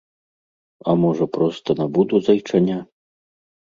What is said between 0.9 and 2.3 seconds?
А можа, проста набуду